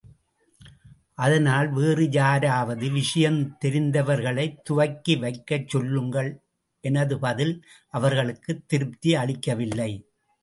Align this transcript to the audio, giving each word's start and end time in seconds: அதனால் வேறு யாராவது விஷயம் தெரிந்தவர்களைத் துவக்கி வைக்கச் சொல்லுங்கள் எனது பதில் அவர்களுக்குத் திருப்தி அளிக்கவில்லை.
அதனால் 1.15 1.67
வேறு 1.69 2.11
யாராவது 2.11 2.91
விஷயம் 2.91 3.37
தெரிந்தவர்களைத் 3.65 4.57
துவக்கி 4.63 5.15
வைக்கச் 5.15 5.67
சொல்லுங்கள் 5.67 6.31
எனது 6.83 7.19
பதில் 7.19 7.53
அவர்களுக்குத் 7.89 8.67
திருப்தி 8.67 9.15
அளிக்கவில்லை. 9.15 9.91